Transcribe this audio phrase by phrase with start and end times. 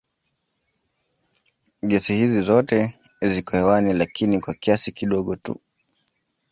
[1.89, 2.93] Gesi hizi zote
[3.29, 5.55] ziko hewani lakini kwa kiasi kidogo tu.